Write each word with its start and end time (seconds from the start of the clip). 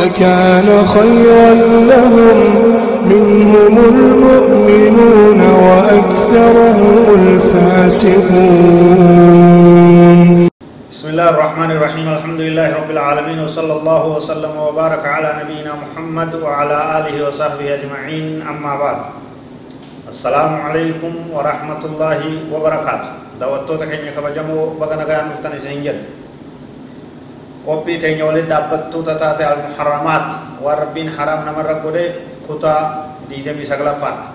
لكان 0.00 0.68
خيرا 0.86 1.50
لهم. 1.92 2.38
منهم 3.06 3.74
المؤمنون 3.92 5.40
وأكثرهم 5.66 7.02
الفاسقون. 7.20 8.18
بسم 10.92 11.06
الله 11.08 11.28
الرحمن 11.30 11.70
الرحيم. 11.70 12.06
الحمد 12.18 12.40
لله 12.40 12.68
رب 12.82 12.90
العالمين 12.90 13.38
وصلى 13.46 13.72
الله 13.78 14.02
وسلم 14.16 14.52
وبارك 14.58 15.06
على 15.06 15.28
نبينا 15.40 15.72
محمد 15.82 16.30
وعلى 16.42 16.78
آله 16.98 17.14
وصحبه 17.28 17.66
أجمعين. 17.78 18.42
أما 18.42 18.72
بعد 18.82 18.98
السلام 20.08 20.52
عليكم 20.66 21.12
ورحمة 21.30 21.82
الله 21.84 22.20
وبركاته. 22.52 23.10
دوتو 23.40 23.76
تكني 23.76 24.10
كبجمو 24.16 24.80
بغنا 24.80 25.04
غان 25.04 25.24
مفتني 25.30 25.58
سنجل 25.60 25.96
qophii 27.66 27.98
teenya 28.02 28.24
waliin 28.28 28.48
dhaabbattuu 28.52 29.02
taate 29.02 29.44
al-muharramaat 29.44 30.26
waan 30.64 30.78
rabbiin 30.82 31.08
haraam 31.16 31.44
namarra 31.48 31.74
godhe 31.84 32.04
kutaa 32.46 32.80
diidamii 33.28 33.66
saglaffaadha 33.66 34.26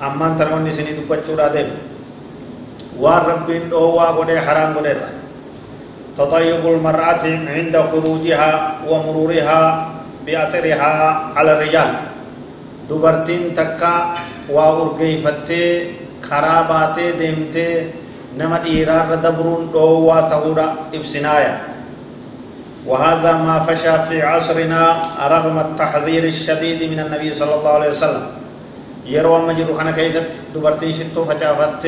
ammaan 0.00 0.36
tan 0.38 0.52
wanni 0.52 0.70
isinii 0.70 0.96
dubbachuudhaa 1.00 1.52
deemu 1.56 1.76
waan 3.00 3.22
rabbiin 3.32 3.70
dhoowwaa 3.72 4.12
godhee 4.18 4.40
haraam 4.48 4.74
godheerra 4.78 5.10
تطيب 6.16 6.64
المرأة 6.64 7.24
عند 7.56 7.74
خروجها 7.92 8.50
ومرورها 8.88 9.60
بأطرها 10.26 10.92
على 11.36 11.50
الرجال 11.52 11.90
dubartiin 12.88 13.52
takka 13.52 14.16
waa 14.48 14.72
urgeeyfattee 14.80 15.92
karaa 16.24 16.64
baatee 16.70 17.12
deemtee 17.20 17.92
nama 18.32 18.64
dhiiraarra 18.64 19.20
dabruun 19.20 19.68
dhoowwaa 19.74 20.22
ta'uudha 20.32 20.66
ibsinaaya 20.96 21.52
وهذا 22.86 23.32
ما 23.42 23.66
فشى 23.66 23.94
في 24.08 24.22
عصرنا 24.22 24.82
رغم 25.26 25.56
التحذير 25.58 26.24
الشديد 26.24 26.80
من 26.90 26.98
النبي 27.02 27.34
صلى 27.34 27.54
الله 27.58 27.72
عليه 27.78 27.90
وسلم. 27.90 28.24
يروى 29.06 29.38
مجرد 29.46 29.70
كان 29.78 29.90
كيزت 29.90 30.30
دبرتين 30.54 30.92
شتو 30.92 31.24
فجافت 31.28 31.84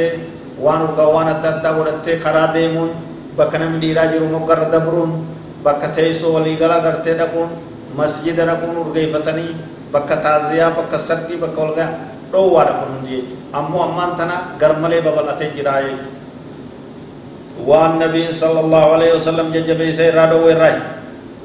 وان 0.62 0.82
غوان 0.98 1.28
الددا 1.34 1.70
ورت 1.78 2.06
خراديمون 2.22 2.90
بكنم 3.38 3.72
ديرا 3.82 4.04
جرو 4.10 4.26
مقر 4.26 4.70
دبرون 4.74 5.10
بكتهيسو 5.64 6.34
ولي 6.34 6.54
غلا 6.58 6.78
مسجد 7.98 8.38
نكون 8.40 8.76
ورغي 8.76 9.06
فتني 9.12 9.46
بكتازيا 9.94 10.66
بكسرتي 10.76 11.34
بكولغا 11.42 11.86
دو 12.32 12.42
وارا 12.54 12.74
كون 12.80 12.94
دي 13.02 13.24
امو 13.58 13.78
أمان 13.84 14.10
ثنا 14.18 14.36
گرملي 14.60 15.00
ببلاتي 15.00 15.46
جرايه 15.56 16.17
والنبي 17.66 18.32
صلى 18.32 18.60
الله 18.60 18.84
عليه 18.92 19.10
وسلم 19.14 19.46
ججبي 19.52 19.92
سيرادو 19.92 20.46
وراي 20.46 20.76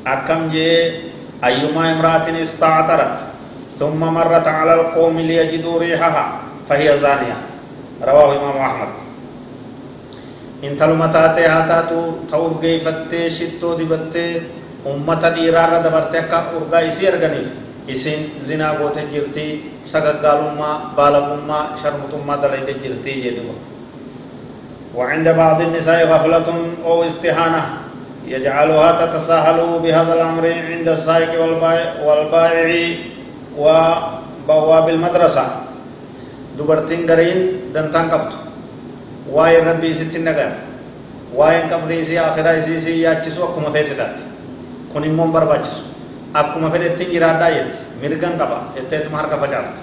أكم 0.08 0.42
جي 0.54 0.70
أيما 1.44 1.84
امرأة 1.92 2.28
استعطرت 2.42 3.18
ثم 3.80 4.00
مرت 4.00 4.48
على 4.48 4.74
القوم 4.74 5.20
ليجدوا 5.20 5.80
ريحها 5.80 6.26
فهي 6.70 6.98
زانية 6.98 7.38
رواه 8.04 8.30
إمام 8.38 8.58
أحمد 8.58 8.92
إن 10.64 10.78
تلمتاتي 10.80 11.44
هاتاتو 11.46 12.00
تور 12.32 12.52
گيفتي 12.64 13.30
شتو 13.30 13.74
دبتي 13.80 14.28
أمة 14.88 15.24
ديرارة 15.36 15.78
دبرتي 15.86 16.20
أكا 16.20 16.40
أرغا 16.56 16.80
إسي 16.88 17.04
أرغنيف 17.10 17.50
إسين 17.92 18.20
زنا 18.48 18.70
غوتي 18.80 19.04
جرتي 19.14 19.48
سغقالما 19.92 20.72
بالغما 20.98 21.60
شرمتما 21.84 22.36
دلائد 22.44 22.70
جرتي 22.84 23.14
جدوا 23.24 23.73
وعند 24.94 25.28
بعض 25.30 25.62
النساء 25.62 26.06
غفلة 26.06 26.48
أو 26.86 27.04
استهانة 27.04 27.64
يجعلها 28.30 28.90
تتساهل 29.06 29.80
بهذا 29.84 30.14
الأمر 30.14 30.46
عند 30.70 30.88
السائق 30.90 31.34
والبائع 32.06 32.70
وبواب 33.58 34.90
المدرسة. 34.90 35.46
دبرتين 36.58 37.10
غرين 37.10 37.40
دنتان 37.74 38.06
قبط. 38.14 38.34
واي 39.34 39.60
ربي 39.66 39.94
ستين 39.94 40.24
نغر. 40.30 40.52
واي 41.34 41.66
قبري 41.74 42.06
سي 42.06 42.22
آخرة 42.22 42.62
سي 42.62 42.78
سي 42.78 43.02
ياچسو 43.02 43.42
أكما 43.44 43.74
فيت 43.74 43.98
دات 43.98 44.16
كوني 44.94 45.10
مون 45.10 45.34
برباچسو 45.34 45.82
أكما 46.36 46.70
فيت 46.70 47.02
تنجران 47.02 47.42
دايت 47.42 47.74
مرغان 47.98 48.34
قبا. 48.38 48.60
اتت 48.78 49.10
مهر 49.10 49.26
قبا 49.26 49.48
جارت. 49.50 49.78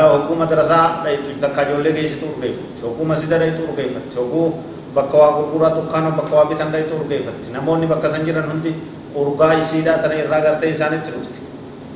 Hogguu 0.00 0.34
madrasaa 0.42 1.02
dhaytu 1.04 1.36
takka 1.40 1.62
ijoollee 1.68 1.92
geessitu 1.92 2.26
urgeeffatti 2.32 2.82
hogguu 2.86 3.04
masjida 3.04 3.38
dhaytu 3.38 3.62
urgeeffatti 3.68 4.16
hogguu 4.16 4.46
bakka 4.94 5.16
waa 5.18 5.32
gurguraa 5.36 5.70
dukkaana 5.76 6.10
bakka 6.18 6.34
waa 6.36 6.44
bitan 6.50 6.72
dhaytu 6.72 6.94
urgeeffatti 7.00 7.50
namoonni 7.52 7.86
bakka 7.86 8.10
san 8.10 8.24
jiran 8.24 8.46
hundi 8.50 8.72
urgaa 9.14 9.52
isiidhaa 9.62 9.98
tana 10.02 10.14
irraa 10.22 10.40
gartee 10.46 10.70
isaanitti 10.76 11.10
dhufti 11.14 11.40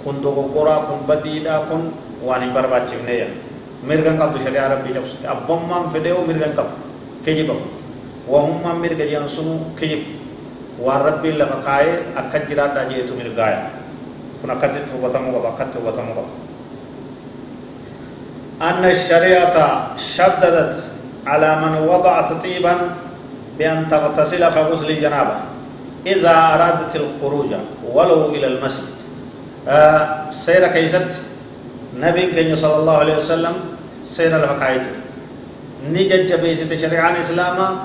kun 0.05 0.21
dogoggoraa 0.23 0.81
kun 0.91 0.99
badiidhaa 1.09 1.61
kun 1.71 1.83
waan 2.27 2.43
hin 2.45 2.53
barbaachifne 2.57 3.15
yaa 3.19 3.33
mirgan 3.89 4.19
qabdu 4.21 4.39
shari'aa 4.45 4.69
rabbii 4.75 4.95
cabsutti 4.99 5.27
abbummaan 5.35 5.91
fedheewu 5.95 6.23
mirgan 6.29 6.53
qabu 6.59 6.75
kijibamu 7.25 7.65
wahummaan 8.33 8.79
mirga 8.85 9.05
jiran 9.11 9.29
sunu 9.37 9.55
kijibu 9.79 10.11
waan 10.87 11.03
rabbiin 11.09 11.39
lafa 11.39 11.57
kaayee 11.69 11.97
akka 12.23 12.39
jiraadhaa 12.49 12.85
jeetu 12.93 13.13
mirgaaya 13.21 13.61
kun 14.41 14.51
akkatti 14.55 14.79
hubatamuu 14.93 15.33
qaba 15.37 15.49
akkatti 15.55 15.79
hubatamuu 15.81 16.15
qaba 16.19 16.31
أن 18.63 18.85
الشريعة 18.85 19.57
شددت 19.97 20.77
على 21.27 21.57
من 21.57 21.89
وضعت 21.89 22.33
طيبا 22.43 22.75
بأن 23.59 23.89
تغتسل 23.91 24.49
كغسل 24.49 24.91
الجنابة 24.91 25.37
إذا 26.07 26.31
أرادت 26.31 26.97
الخروج 26.97 27.51
ولو 27.93 28.29
إلى 28.29 28.47
المسجد. 28.47 28.97
آه 29.69 30.31
سير 30.31 30.67
كيست؟ 30.67 31.11
نبي 31.99 32.27
كن 32.33 32.57
صلى 32.57 32.77
الله 32.77 32.97
عليه 32.99 33.17
وسلم 33.17 33.53
سير 34.09 34.37
الحقائق 34.37 34.83
نجد 35.91 36.41
بيست 36.41 36.75
شريعة 36.75 37.11
الإسلام 37.11 37.79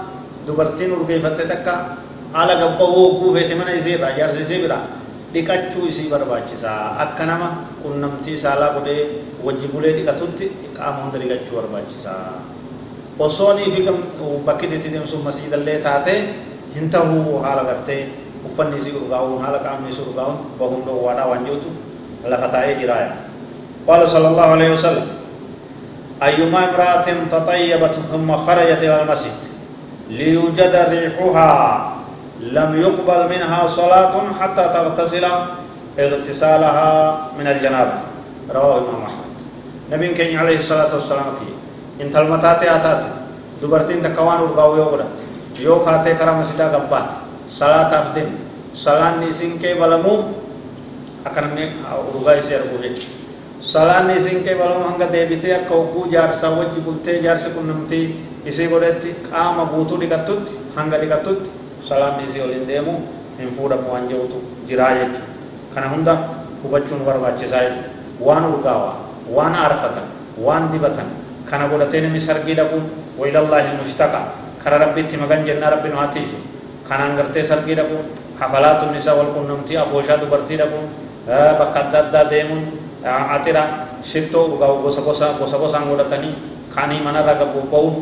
دبرتين 0.48 0.92
ورقيفت 0.92 1.42
تكا. 1.42 1.98
على 2.36 2.53
قبه 2.53 2.84
وقوفة 2.84 3.53
من 3.56 3.68
يزير 3.76 4.00
جارسي 4.18 4.44
سيبرا 4.44 4.78
dhiqachuu 5.34 5.88
isii 5.92 6.09
barbaachisaa 6.14 6.97
akka 7.03 7.25
nama 7.31 7.47
qunnamtii 7.84 8.38
saalaa 8.44 8.72
godhee 8.78 9.02
wajji 9.46 9.68
bulee 9.74 9.94
dhiqatutti 9.97 10.46
qaama 10.78 11.00
hunda 11.03 11.18
dhiqachuu 11.24 11.56
barbaachisaa 11.59 12.24
osoonii 13.19 13.70
fi 13.75 13.80
bakki 14.47 14.66
itti 14.78 14.90
deemsuun 14.94 15.24
masjiidallee 15.28 15.78
taate 15.88 16.14
hin 16.75 16.90
tahuu 16.94 17.40
haala 17.46 17.64
gartee 17.70 18.02
uffanni 18.50 18.78
isii 18.81 18.94
urgaa'uun 19.02 19.41
haala 19.46 19.59
qaamni 19.66 19.90
isii 19.94 20.06
urgaa'uun 20.09 20.38
bahuun 20.59 20.81
dhoowwaadhaa 20.88 21.28
waan 21.31 21.44
jirutu 21.50 21.70
lafa 22.36 22.47
taa'ee 22.56 22.75
jiraaya 22.84 23.12
قال 23.88 24.02
صلى 24.14 24.28
الله 24.31 24.47
عليه 24.56 24.70
وسلم 24.78 25.08
أيما 26.24 26.59
امرأة 26.70 27.08
تطيبت 27.34 27.96
ثم 28.12 28.30
خرجت 28.46 28.80
إلى 28.86 28.96
المسجد 29.02 29.40
ليوجد 30.09 30.74
ريحها 30.94 31.52
لم 32.41 32.81
يقبل 32.81 33.22
منها 33.29 33.68
صلاة 33.68 34.13
حتى 34.40 34.63
تغتسل 34.74 35.25
اغتسالها 36.00 36.90
من 37.38 37.47
الجنابة. 37.47 37.97
رواه 38.49 38.78
الإمام 38.78 39.03
أحمد. 39.03 39.32
نبي 39.91 40.08
كان 40.17 40.34
عليه 40.35 40.59
الصلاة 40.59 40.90
والسلام 40.93 41.38
كي 41.40 41.52
إن 42.03 42.09
تلمتاتي 42.11 42.66
آتات 42.76 43.02
دبرتين 43.61 44.02
تكوان 44.02 44.40
ورقاو 44.41 44.76
يوغرت 44.76 45.16
يو 45.59 45.85
كاتي 45.85 46.17
كرام 46.17 46.43
سيدا 46.43 46.73
قبات 46.73 47.08
صلاة 47.52 47.91
أفدين 48.02 48.29
صلاة 48.73 49.20
نيسين 49.22 49.59
كي 49.61 49.78
بلمو 49.78 50.23
أكرمني 51.28 51.85
ورقاي 52.16 52.41
سير 52.41 52.61
بولي 52.72 52.97
صلاة 53.61 54.08
نيسين 54.09 54.41
كي 54.47 54.58
بلمو 54.58 54.96
هنگا 54.96 55.11
ديبتي 55.11 55.67
أكا 55.67 55.76
وقو 55.76 56.09
جارسا 56.09 56.49
وجي 56.49 56.79
بلتي 56.82 57.22
جارسا 57.22 57.53
كنمتي 57.53 58.02
إسي 58.47 58.67
قولتي 58.72 59.29
قام 59.29 59.58
بوتو 59.70 60.02
لكتت 60.02 60.47
هنگا 60.78 60.97
لكتت 60.97 61.60
salaamni 61.91 62.28
waliin 62.43 62.66
deemu 62.72 62.93
hin 63.40 63.49
fuudhamu 63.58 63.91
waan 63.93 64.08
jirutu 64.11 64.40
jiraa 64.70 64.91
jechuudha 64.99 65.28
kana 65.76 65.88
hunda 65.93 66.14
hubachuun 66.64 67.02
barbaachisaa 67.08 67.64
jechuudha 67.67 67.90
waan 68.28 68.46
urgaawaa 68.53 68.96
waan 69.38 69.55
aarfatan 69.64 70.08
waan 70.46 70.72
dibatan 70.72 71.09
kana 71.49 71.67
godhatee 71.72 72.02
namni 72.05 72.22
sargii 72.29 72.55
dhaquun 72.59 72.84
wailallaahi 73.20 73.78
mushtaqa 73.82 74.22
kara 74.64 74.78
rabbitti 74.84 75.17
magan 75.23 75.46
jennaa 75.47 75.72
rabbi 75.76 75.90
nu 75.93 75.97
haa 76.02 76.11
tiisu 76.16 76.38
kanaan 76.90 77.16
gartee 77.20 77.43
sargii 77.52 77.76
dhaquun 77.79 78.03
hafalaatun 78.40 78.96
isaa 78.99 79.16
wal 79.20 79.32
qunnamtii 79.35 79.78
afooshaa 79.84 80.17
dubartii 80.23 80.58
dhaquun 80.61 80.85
bakka 81.59 81.79
adda 81.85 81.99
addaa 82.05 82.26
deemuun 82.34 82.64
atira 83.35 83.64
shittoo 84.11 84.47
gosa 84.84 85.02
gosa 85.08 85.34
gosa 85.40 85.58
gosaan 85.58 85.90
godhatanii 85.91 86.34
kaanii 86.76 87.02
manarra 87.08 87.34
gabbubba'uun 87.41 87.96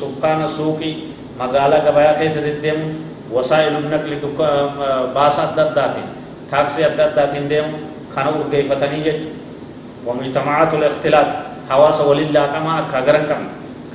sukkaana 0.00 0.48
suuqii 0.48 0.92
magaalaa 1.40 1.84
gabayaa 1.86 2.18
keessa 2.20 2.40
deddeemuun 2.46 2.92
wasaa'iluun 3.34 3.88
naqli 3.92 4.16
baasa 5.16 5.40
adda 5.48 5.62
addaatiin 5.68 6.08
taaksii 6.50 6.84
adda 6.90 7.02
addaatiin 7.10 7.48
deemu 7.52 7.74
kana 8.14 8.30
urgeeffatanii 8.38 9.02
jechuudha 9.08 9.44
ومجتمعات 10.06 10.70
الاختلاط۔ 10.78 11.28
حواس 11.70 11.98
ولله 12.06 12.44
كما 12.54 12.74
كغرن 12.92 13.24
كم 13.26 13.42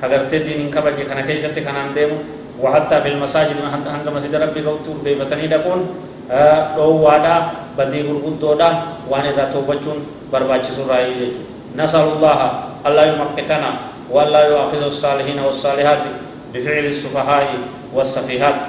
كغرت 0.03 0.31
دين 0.43 0.67
كبج 0.75 0.97
كان 1.07 1.19
كيست 1.23 1.55
كان 1.55 1.77
انديم 1.85 2.11
وحتى 2.59 2.97
في 3.03 3.09
المساجد 3.15 3.57
هنگ 3.63 4.05
مسجد 4.15 4.35
ربي 4.35 4.59
قوت 4.67 4.88
بيفتني 5.07 5.47
دكون 5.47 5.79
وادا 7.05 7.35
بدي 7.79 7.99
غرغدودا 8.07 8.69
وان 9.07 9.25
رتوبچون 9.39 9.97
برباچسو 10.31 10.83
راي 10.91 11.15
يجو 11.21 11.41
نسأل 11.79 12.19
الله 12.19 12.39
الله 12.88 13.03
يمقتنا 13.11 13.69
والله 14.11 14.41
يؤاخذ 14.51 14.81
الصالحين 14.91 15.39
والصالحات۔ 15.39 16.03
بفعل 16.53 16.86
السفهاء 16.86 17.48
والسفيهات 17.94 18.59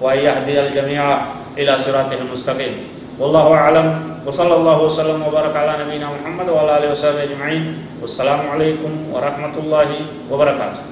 وأن 0.00 0.18
يهدي 0.18 0.60
الجميع 0.60 1.04
إلى 1.58 1.72
صراطه 1.78 2.18
المستقيم. 2.18 2.74
والله 3.18 3.46
أعلم. 3.54 3.88
وصلى 4.26 4.54
الله 4.54 4.78
وسلم 4.82 5.18
وبارك 5.22 5.56
على 5.56 5.84
نبينا 5.84 6.06
محمد 6.06 6.48
وعلى 6.48 6.78
آله 6.78 6.88
وصحبه 6.94 7.22
أجمعين. 7.22 7.62
والسلام 8.00 8.50
عليكم 8.54 9.10
ورحمة 9.12 9.54
الله 9.58 9.90
وبركاته. 10.30 10.91